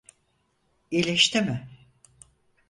İyileşti 0.91 1.41
mi? 1.41 1.67